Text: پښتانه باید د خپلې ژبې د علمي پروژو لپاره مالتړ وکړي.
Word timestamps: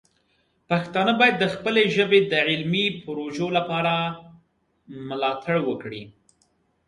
پښتانه 0.69 1.13
باید 1.19 1.35
د 1.39 1.45
خپلې 1.53 1.83
ژبې 1.95 2.19
د 2.25 2.33
علمي 2.49 2.85
پروژو 3.03 3.47
لپاره 3.57 3.93
مالتړ 5.09 5.57
وکړي. 5.65 6.03